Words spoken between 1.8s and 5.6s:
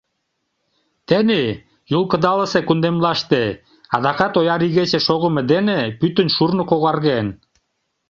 Юл кыдалсе кундемлаште адакат ояр игече шогымо